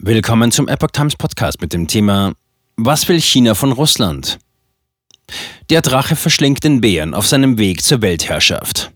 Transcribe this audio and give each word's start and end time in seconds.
Willkommen 0.00 0.52
zum 0.52 0.68
Epoch 0.68 0.92
Times 0.92 1.16
Podcast 1.16 1.60
mit 1.60 1.72
dem 1.72 1.88
Thema 1.88 2.32
Was 2.76 3.08
will 3.08 3.20
China 3.20 3.56
von 3.56 3.72
Russland? 3.72 4.38
Der 5.70 5.82
Drache 5.82 6.14
verschlingt 6.14 6.62
den 6.62 6.80
Bären 6.80 7.14
auf 7.14 7.26
seinem 7.26 7.58
Weg 7.58 7.82
zur 7.82 8.00
Weltherrschaft. 8.00 8.92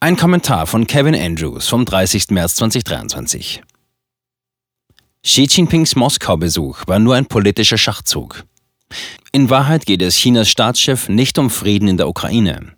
Ein 0.00 0.16
Kommentar 0.16 0.66
von 0.66 0.88
Kevin 0.88 1.14
Andrews 1.14 1.68
vom 1.68 1.84
30. 1.84 2.30
März 2.30 2.56
2023. 2.56 3.62
Xi 5.22 5.46
Jinpings 5.48 5.94
Moskau-Besuch 5.94 6.88
war 6.88 6.98
nur 6.98 7.14
ein 7.14 7.26
politischer 7.26 7.78
Schachzug. 7.78 8.42
In 9.30 9.50
Wahrheit 9.50 9.86
geht 9.86 10.02
es 10.02 10.16
Chinas 10.16 10.48
Staatschef 10.48 11.08
nicht 11.08 11.38
um 11.38 11.48
Frieden 11.48 11.86
in 11.86 11.96
der 11.96 12.08
Ukraine. 12.08 12.72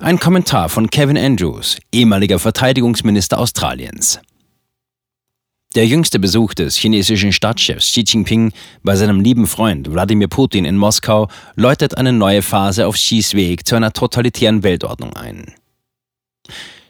Ein 0.00 0.18
Kommentar 0.18 0.68
von 0.68 0.90
Kevin 0.90 1.16
Andrews, 1.16 1.78
ehemaliger 1.92 2.40
Verteidigungsminister 2.40 3.38
Australiens. 3.38 4.20
Der 5.76 5.86
jüngste 5.86 6.18
Besuch 6.18 6.54
des 6.54 6.74
chinesischen 6.76 7.34
Staatschefs 7.34 7.92
Xi 7.92 8.00
Jinping 8.00 8.50
bei 8.82 8.96
seinem 8.96 9.20
lieben 9.20 9.46
Freund 9.46 9.92
Wladimir 9.92 10.26
Putin 10.26 10.64
in 10.64 10.78
Moskau 10.78 11.28
läutet 11.54 11.98
eine 11.98 12.14
neue 12.14 12.40
Phase 12.40 12.86
auf 12.86 12.94
Xis 12.94 13.34
Weg 13.34 13.68
zu 13.68 13.76
einer 13.76 13.92
totalitären 13.92 14.62
Weltordnung 14.62 15.12
ein. 15.12 15.52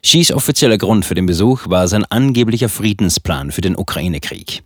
Xis 0.04 0.30
offizieller 0.30 0.78
Grund 0.78 1.04
für 1.04 1.16
den 1.16 1.27
Besuch 1.27 1.68
war 1.68 1.88
sein 1.88 2.04
angeblicher 2.04 2.68
Friedensplan 2.68 3.50
für 3.50 3.60
den 3.60 3.77
Ukraine-Krieg. 3.77 4.62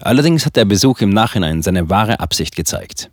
Allerdings 0.00 0.46
hat 0.46 0.56
der 0.56 0.64
Besuch 0.64 1.02
im 1.02 1.10
Nachhinein 1.10 1.60
seine 1.60 1.90
wahre 1.90 2.20
Absicht 2.20 2.56
gezeigt. 2.56 3.10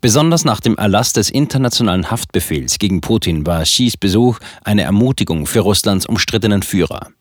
Besonders 0.00 0.44
nach 0.44 0.58
dem 0.58 0.76
Erlass 0.76 1.12
des 1.12 1.30
internationalen 1.30 2.10
Haftbefehls 2.10 2.80
gegen 2.80 3.00
Putin 3.00 3.46
war 3.46 3.62
Xis 3.62 3.96
Besuch 3.96 4.40
eine 4.64 4.82
Ermutigung 4.82 5.46
für 5.46 5.60
Russlands 5.60 6.06
umstrittenen 6.06 6.64
Führer. 6.64 7.12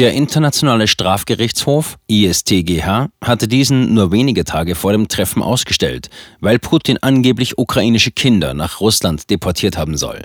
Der 0.00 0.14
Internationale 0.14 0.88
Strafgerichtshof 0.88 1.98
ISTGH 2.06 3.10
hatte 3.22 3.48
diesen 3.48 3.92
nur 3.92 4.10
wenige 4.12 4.44
Tage 4.44 4.74
vor 4.74 4.92
dem 4.92 5.08
Treffen 5.08 5.42
ausgestellt, 5.42 6.08
weil 6.40 6.58
Putin 6.58 6.96
angeblich 7.02 7.58
ukrainische 7.58 8.10
Kinder 8.10 8.54
nach 8.54 8.80
Russland 8.80 9.28
deportiert 9.28 9.76
haben 9.76 9.98
soll. 9.98 10.22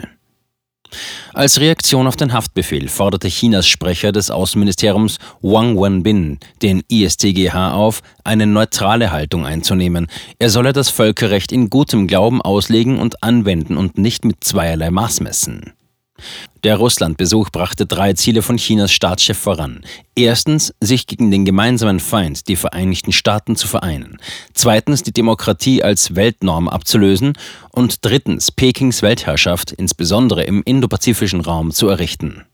Als 1.34 1.60
Reaktion 1.60 2.08
auf 2.08 2.16
den 2.16 2.32
Haftbefehl 2.32 2.88
forderte 2.88 3.28
Chinas 3.28 3.68
Sprecher 3.68 4.14
des 4.14 4.32
Außenministeriums 4.32 5.18
Wang 5.42 5.78
Wenbin 5.78 6.40
den 6.62 6.82
ISTGH 6.88 7.74
auf, 7.74 8.02
eine 8.24 8.48
neutrale 8.48 9.12
Haltung 9.12 9.46
einzunehmen. 9.46 10.08
Er 10.40 10.52
solle 10.52 10.72
das 10.72 10.90
Völkerrecht 10.90 11.52
in 11.52 11.70
gutem 11.70 12.08
Glauben 12.08 12.42
auslegen 12.42 12.98
und 12.98 13.22
anwenden 13.24 13.76
und 13.76 13.98
nicht 13.98 14.24
mit 14.24 14.42
zweierlei 14.42 14.90
Maß 14.90 15.20
messen. 15.20 15.74
Der 16.64 16.78
Russlandbesuch 16.78 17.52
brachte 17.52 17.86
drei 17.86 18.14
Ziele 18.14 18.42
von 18.42 18.58
Chinas 18.58 18.92
Staatschef 18.92 19.38
voran. 19.38 19.86
Erstens, 20.16 20.74
sich 20.80 21.06
gegen 21.06 21.30
den 21.30 21.46
gemeinsamen 21.46 22.00
Feind, 22.00 22.48
die 22.48 22.56
Vereinigten 22.56 23.12
Staaten, 23.12 23.56
zu 23.56 23.68
vereinen. 23.68 24.18
Zweitens, 24.54 25.04
die 25.04 25.12
Demokratie 25.12 25.84
als 25.84 26.16
Weltnorm 26.16 26.68
abzulösen. 26.68 27.34
Und 27.72 28.04
drittens, 28.04 28.52
Pekings 28.52 29.02
Weltherrschaft, 29.02 29.74
insbesondere 29.74 30.44
im 30.44 30.64
indopazifischen 30.64 31.42
Raum, 31.42 31.72
zu 31.72 31.88
errichten. 31.88 32.46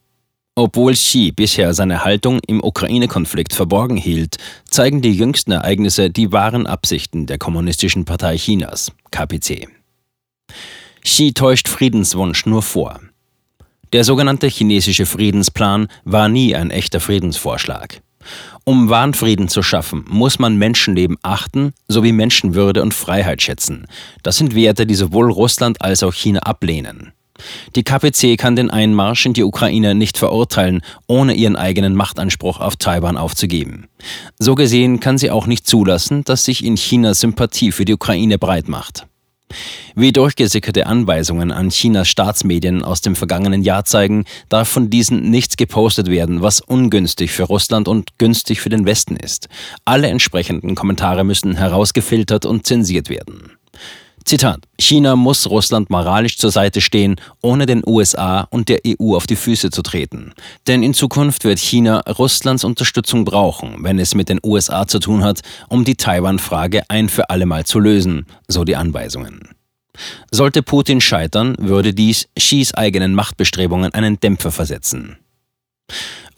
Obwohl 0.55 0.93
Xi 0.93 1.31
bisher 1.31 1.73
seine 1.73 2.03
Haltung 2.03 2.41
im 2.45 2.61
Ukraine-Konflikt 2.61 3.53
verborgen 3.53 3.95
hielt, 3.95 4.35
zeigen 4.69 5.01
die 5.01 5.13
jüngsten 5.13 5.53
Ereignisse 5.53 6.09
die 6.09 6.33
wahren 6.33 6.67
Absichten 6.67 7.25
der 7.25 7.37
Kommunistischen 7.37 8.03
Partei 8.03 8.35
Chinas, 8.35 8.91
KPC. 9.11 9.69
Xi 11.01 11.31
täuscht 11.31 11.69
Friedenswunsch 11.69 12.45
nur 12.45 12.61
vor. 12.61 12.99
Der 13.93 14.05
sogenannte 14.05 14.47
chinesische 14.47 15.05
Friedensplan 15.05 15.87
war 16.05 16.29
nie 16.29 16.55
ein 16.55 16.71
echter 16.71 17.01
Friedensvorschlag. 17.01 18.01
Um 18.63 18.89
wahren 18.89 19.13
Frieden 19.13 19.49
zu 19.49 19.63
schaffen, 19.63 20.05
muss 20.07 20.39
man 20.39 20.55
Menschenleben 20.55 21.17
achten 21.23 21.73
sowie 21.87 22.13
Menschenwürde 22.13 22.81
und 22.81 22.93
Freiheit 22.93 23.41
schätzen. 23.41 23.87
Das 24.23 24.37
sind 24.37 24.55
Werte, 24.55 24.85
die 24.85 24.95
sowohl 24.95 25.29
Russland 25.31 25.81
als 25.81 26.03
auch 26.03 26.13
China 26.13 26.39
ablehnen. 26.41 27.11
Die 27.75 27.83
KPC 27.83 28.37
kann 28.37 28.55
den 28.55 28.69
Einmarsch 28.69 29.25
in 29.25 29.33
die 29.33 29.43
Ukraine 29.43 29.95
nicht 29.95 30.17
verurteilen, 30.17 30.81
ohne 31.07 31.33
ihren 31.33 31.55
eigenen 31.55 31.95
Machtanspruch 31.95 32.59
auf 32.59 32.75
Taiwan 32.75 33.17
aufzugeben. 33.17 33.87
So 34.37 34.55
gesehen 34.55 34.99
kann 34.99 35.17
sie 35.17 35.31
auch 35.31 35.47
nicht 35.47 35.67
zulassen, 35.67 36.23
dass 36.23 36.45
sich 36.45 36.63
in 36.63 36.77
China 36.77 37.13
Sympathie 37.13 37.71
für 37.71 37.85
die 37.85 37.95
Ukraine 37.95 38.37
breit 38.37 38.69
macht. 38.69 39.07
Wie 39.95 40.11
durchgesickerte 40.11 40.87
Anweisungen 40.87 41.51
an 41.51 41.69
Chinas 41.69 42.07
Staatsmedien 42.07 42.83
aus 42.83 43.01
dem 43.01 43.15
vergangenen 43.15 43.63
Jahr 43.63 43.85
zeigen, 43.85 44.25
darf 44.49 44.69
von 44.69 44.89
diesen 44.89 45.29
nichts 45.29 45.57
gepostet 45.57 46.09
werden, 46.09 46.41
was 46.41 46.61
ungünstig 46.61 47.31
für 47.31 47.43
Russland 47.43 47.87
und 47.87 48.17
günstig 48.17 48.61
für 48.61 48.69
den 48.69 48.85
Westen 48.85 49.15
ist. 49.15 49.49
Alle 49.85 50.07
entsprechenden 50.07 50.75
Kommentare 50.75 51.23
müssen 51.23 51.55
herausgefiltert 51.55 52.45
und 52.45 52.65
zensiert 52.65 53.09
werden. 53.09 53.57
Zitat: 54.25 54.61
China 54.79 55.15
muss 55.15 55.49
Russland 55.49 55.89
moralisch 55.89 56.37
zur 56.37 56.51
Seite 56.51 56.81
stehen, 56.81 57.15
ohne 57.41 57.65
den 57.65 57.81
USA 57.85 58.47
und 58.51 58.69
der 58.69 58.81
EU 58.87 59.15
auf 59.15 59.27
die 59.27 59.35
Füße 59.35 59.71
zu 59.71 59.81
treten. 59.81 60.33
Denn 60.67 60.83
in 60.83 60.93
Zukunft 60.93 61.43
wird 61.43 61.59
China 61.59 62.01
Russlands 62.01 62.63
Unterstützung 62.63 63.25
brauchen, 63.25 63.83
wenn 63.83 63.99
es 63.99 64.15
mit 64.15 64.29
den 64.29 64.39
USA 64.43 64.87
zu 64.87 64.99
tun 64.99 65.23
hat, 65.23 65.41
um 65.69 65.83
die 65.83 65.95
Taiwan-Frage 65.95 66.83
ein 66.89 67.09
für 67.09 67.29
allemal 67.29 67.65
zu 67.65 67.79
lösen, 67.79 68.25
so 68.47 68.63
die 68.63 68.75
Anweisungen. 68.75 69.49
Sollte 70.31 70.63
Putin 70.63 71.01
scheitern, 71.01 71.55
würde 71.59 71.93
dies 71.93 72.27
Xis 72.37 72.73
eigenen 72.73 73.13
Machtbestrebungen 73.13 73.93
einen 73.93 74.19
Dämpfer 74.19 74.51
versetzen. 74.51 75.17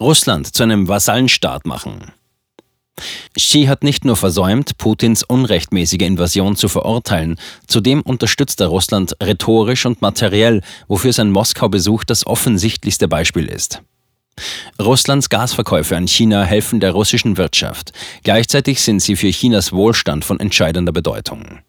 Russland 0.00 0.54
zu 0.54 0.62
einem 0.62 0.88
Vasallenstaat 0.88 1.66
machen. 1.66 2.12
Xi 3.36 3.64
hat 3.64 3.82
nicht 3.82 4.04
nur 4.04 4.16
versäumt, 4.16 4.78
Putins 4.78 5.22
unrechtmäßige 5.24 6.02
Invasion 6.02 6.56
zu 6.56 6.68
verurteilen, 6.68 7.36
zudem 7.66 8.00
unterstützt 8.02 8.60
er 8.60 8.68
Russland 8.68 9.16
rhetorisch 9.22 9.86
und 9.86 10.02
materiell, 10.02 10.60
wofür 10.86 11.12
sein 11.12 11.30
Moskau-Besuch 11.30 12.04
das 12.04 12.26
offensichtlichste 12.26 13.08
Beispiel 13.08 13.46
ist. 13.46 13.82
Russlands 14.80 15.28
Gasverkäufe 15.28 15.96
an 15.96 16.08
China 16.08 16.42
helfen 16.42 16.80
der 16.80 16.92
russischen 16.92 17.36
Wirtschaft. 17.36 17.92
Gleichzeitig 18.22 18.82
sind 18.82 19.00
sie 19.00 19.16
für 19.16 19.30
Chinas 19.30 19.72
Wohlstand 19.72 20.24
von 20.24 20.40
entscheidender 20.40 20.92
Bedeutung. 20.92 21.60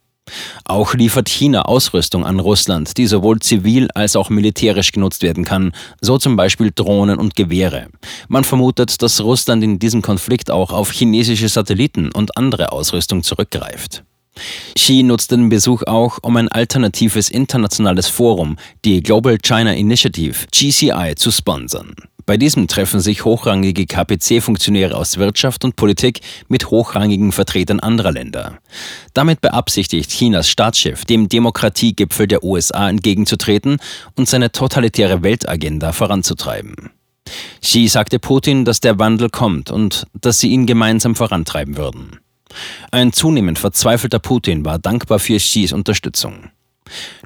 Auch 0.64 0.94
liefert 0.94 1.30
China 1.30 1.64
Ausrüstung 1.64 2.26
an 2.26 2.40
Russland, 2.40 2.98
die 2.98 3.06
sowohl 3.06 3.40
zivil 3.40 3.90
als 3.94 4.16
auch 4.16 4.30
militärisch 4.30 4.92
genutzt 4.92 5.22
werden 5.22 5.46
kann, 5.46 5.72
so 6.02 6.18
zum 6.18 6.36
Beispiel 6.36 6.72
Drohnen 6.74 7.20
und 7.20 7.36
Gewehre. 7.36 7.88
Man 8.28 8.44
vermutet, 8.44 9.02
dass 9.02 9.22
Russland 9.22 9.64
in 9.64 9.80
diesem 9.80 10.02
Konflikt 10.02 10.50
auch 10.50 10.72
auf 10.72 10.92
chinesische 10.92 11.50
Satelliten 11.50 12.12
und 12.12 12.38
andere 12.38 12.72
Ausrüstung 12.72 13.24
zurückgreift. 13.24 14.04
Xi 14.76 15.04
nutzt 15.04 15.32
den 15.32 15.50
Besuch 15.50 15.84
auch, 15.84 16.20
um 16.22 16.36
ein 16.36 16.50
alternatives 16.50 17.30
internationales 17.30 18.08
Forum, 18.08 18.58
die 18.84 19.02
Global 19.02 19.38
China 19.38 19.74
Initiative, 19.74 20.46
GCI, 20.52 21.14
zu 21.16 21.32
sponsern. 21.32 21.96
Bei 22.26 22.38
diesem 22.38 22.68
treffen 22.68 23.00
sich 23.00 23.24
hochrangige 23.24 23.86
KPC-Funktionäre 23.86 24.96
aus 24.96 25.18
Wirtschaft 25.18 25.64
und 25.64 25.76
Politik 25.76 26.22
mit 26.48 26.72
hochrangigen 26.72 27.32
Vertretern 27.32 27.80
anderer 27.80 28.12
Länder. 28.12 28.58
Damit 29.14 29.42
beabsichtigt 29.42 30.10
Chinas 30.10 30.50
Staatschef, 30.50 31.06
dem 31.06 31.30
Demokratiegipfel 31.30 32.28
der 32.28 32.44
USA 32.44 32.90
entgegenzutreten 32.90 33.78
und 34.16 34.28
seine 34.28 34.52
totalitäre 34.52 35.22
Weltagenda 35.22 35.92
voranzutreiben. 35.92 36.90
Xi 37.62 37.88
sagte 37.88 38.18
Putin, 38.18 38.66
dass 38.66 38.80
der 38.80 38.98
Wandel 38.98 39.30
kommt 39.30 39.70
und 39.70 40.08
dass 40.20 40.40
sie 40.40 40.50
ihn 40.50 40.66
gemeinsam 40.66 41.16
vorantreiben 41.16 41.78
würden. 41.78 42.20
Ein 42.92 43.14
zunehmend 43.14 43.60
verzweifelter 43.60 44.20
Putin 44.20 44.66
war 44.66 44.80
dankbar 44.80 45.20
für 45.20 45.38
Xis 45.38 45.74
Unterstützung. 45.74 46.50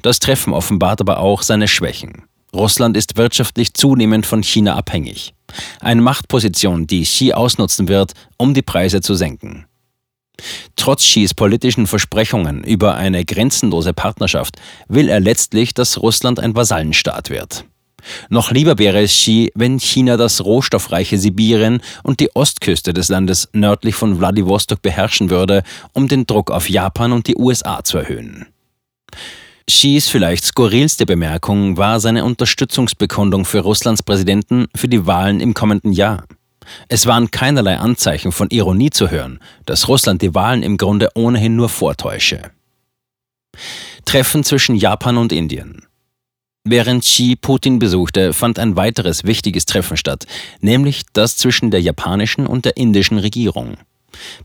Das 0.02 0.18
Treffen 0.18 0.52
offenbart 0.52 1.00
aber 1.00 1.20
auch 1.20 1.42
seine 1.42 1.68
Schwächen. 1.68 2.24
Russland 2.54 2.96
ist 2.96 3.16
wirtschaftlich 3.16 3.74
zunehmend 3.74 4.26
von 4.26 4.42
China 4.42 4.76
abhängig. 4.76 5.34
Eine 5.80 6.02
Machtposition, 6.02 6.86
die 6.86 7.02
Xi 7.02 7.32
ausnutzen 7.32 7.88
wird, 7.88 8.12
um 8.36 8.54
die 8.54 8.62
Preise 8.62 9.00
zu 9.00 9.14
senken. 9.14 9.66
Trotz 10.76 11.02
Xis 11.02 11.34
politischen 11.34 11.86
Versprechungen 11.86 12.64
über 12.64 12.94
eine 12.94 13.24
grenzenlose 13.24 13.92
Partnerschaft 13.92 14.56
will 14.88 15.08
er 15.08 15.20
letztlich, 15.20 15.74
dass 15.74 16.00
Russland 16.00 16.40
ein 16.40 16.54
Vasallenstaat 16.54 17.30
wird. 17.30 17.64
Noch 18.30 18.50
lieber 18.50 18.78
wäre 18.78 19.02
es 19.02 19.12
Xi, 19.12 19.52
wenn 19.54 19.78
China 19.78 20.16
das 20.16 20.42
rohstoffreiche 20.42 21.18
Sibirien 21.18 21.82
und 22.02 22.20
die 22.20 22.34
Ostküste 22.34 22.94
des 22.94 23.08
Landes 23.08 23.48
nördlich 23.52 23.94
von 23.94 24.18
Wladiwostok 24.18 24.80
beherrschen 24.80 25.28
würde, 25.28 25.62
um 25.92 26.08
den 26.08 26.26
Druck 26.26 26.50
auf 26.50 26.70
Japan 26.70 27.12
und 27.12 27.26
die 27.26 27.36
USA 27.36 27.84
zu 27.84 27.98
erhöhen. 27.98 28.46
Xis 29.66 30.08
vielleicht 30.08 30.44
skurrilste 30.44 31.06
Bemerkung 31.06 31.76
war 31.76 32.00
seine 32.00 32.24
Unterstützungsbekundung 32.24 33.44
für 33.44 33.60
Russlands 33.60 34.02
Präsidenten 34.02 34.66
für 34.74 34.88
die 34.88 35.06
Wahlen 35.06 35.40
im 35.40 35.54
kommenden 35.54 35.92
Jahr. 35.92 36.24
Es 36.88 37.06
waren 37.06 37.30
keinerlei 37.30 37.78
Anzeichen 37.78 38.32
von 38.32 38.48
Ironie 38.50 38.90
zu 38.90 39.10
hören, 39.10 39.40
dass 39.66 39.88
Russland 39.88 40.22
die 40.22 40.34
Wahlen 40.34 40.62
im 40.62 40.76
Grunde 40.76 41.10
ohnehin 41.14 41.56
nur 41.56 41.68
vortäusche. 41.68 42.50
Treffen 44.04 44.44
zwischen 44.44 44.76
Japan 44.76 45.16
und 45.16 45.32
Indien. 45.32 45.86
Während 46.64 47.04
Xi 47.04 47.36
Putin 47.36 47.78
besuchte, 47.78 48.32
fand 48.32 48.58
ein 48.58 48.76
weiteres 48.76 49.24
wichtiges 49.24 49.66
Treffen 49.66 49.96
statt, 49.96 50.26
nämlich 50.60 51.04
das 51.12 51.36
zwischen 51.36 51.70
der 51.70 51.80
japanischen 51.80 52.46
und 52.46 52.64
der 52.64 52.76
indischen 52.76 53.18
Regierung. 53.18 53.78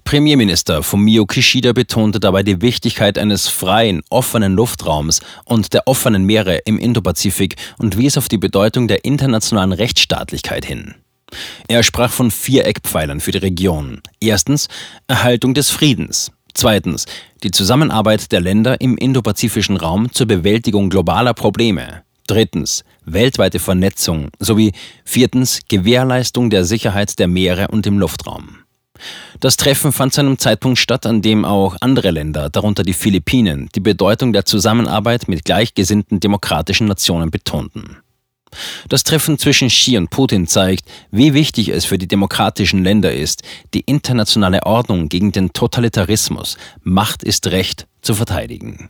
Premierminister 0.04 0.83
Fumio 0.83 1.25
Kishida 1.25 1.74
betonte 1.74 2.19
dabei 2.19 2.44
die 2.44 2.62
Wichtigkeit 2.62 3.18
eines 3.18 3.48
freien, 3.48 4.01
offenen 4.10 4.54
Luftraums 4.54 5.22
und 5.45 5.74
der 5.74 5.88
offenen 5.88 6.25
Meere 6.25 6.57
im 6.66 6.77
Indopazifik 6.77 7.56
und 7.77 7.98
wies 7.98 8.18
auf 8.18 8.27
die 8.27 8.38
Bedeutung 8.38 8.88
der 8.88 9.06
internationalen 9.06 9.72
Rechtsstaatlichkeit 9.72 10.66
hin. 10.66 10.95
Er 11.68 11.83
sprach 11.83 12.12
von 12.12 12.31
vier 12.31 12.66
Eckpfeilern 12.66 13.19
für 13.19 13.31
die 13.31 13.39
Region. 13.39 14.01
Erstens 14.19 14.68
Erhaltung 15.07 15.54
des 15.54 15.69
Friedens. 15.69 16.31
Zweitens 16.54 17.06
die 17.44 17.51
Zusammenarbeit 17.51 18.31
der 18.31 18.39
Länder 18.39 18.80
im 18.80 18.98
indopazifischen 18.98 19.78
Raum 19.78 20.12
zur 20.12 20.28
Bewältigung 20.28 20.89
globaler 20.89 21.33
Probleme. 21.33 22.04
Drittens 22.28 22.83
weltweite 23.04 23.60
Vernetzung 23.60 24.30
sowie 24.39 24.71
viertens 25.04 25.60
Gewährleistung 25.68 26.50
der 26.50 26.63
Sicherheit 26.63 27.19
der 27.19 27.28
Meere 27.28 27.68
und 27.68 27.86
im 27.86 28.00
Luftraum. 28.00 28.64
Das 29.39 29.57
Treffen 29.57 29.92
fand 29.92 30.13
zu 30.13 30.21
einem 30.21 30.38
Zeitpunkt 30.38 30.80
statt, 30.80 31.06
an 31.06 31.21
dem 31.21 31.45
auch 31.45 31.75
andere 31.81 32.12
Länder, 32.12 32.50
darunter 32.50 32.83
die 32.83 32.94
Philippinen, 32.94 33.69
die 33.75 33.80
Bedeutung 33.80 34.33
der 34.33 34.45
Zusammenarbeit 34.45 35.27
mit 35.27 35.45
gleichgesinnten 35.45 36.19
demokratischen 36.19 36.88
Nationen 36.88 37.31
betonten. 37.31 37.97
Das 38.88 39.03
Treffen 39.03 39.38
zwischen 39.38 39.68
Xi 39.68 39.97
und 39.97 40.09
Putin 40.09 40.47
zeigt, 40.47 40.86
wie 41.12 41.33
wichtig 41.33 41.69
es 41.69 41.86
für 41.86 41.97
die 41.97 42.07
demokratischen 42.07 42.83
Länder 42.83 43.13
ist, 43.13 43.44
die 43.74 43.81
internationale 43.81 44.65
Ordnung 44.65 45.09
gegen 45.09 45.31
den 45.31 45.51
Totalitarismus, 45.51 46.57
Macht 46.81 47.24
ist 47.24 47.47
Recht, 47.47 47.88
zu 48.01 48.13
verteidigen. 48.13 48.89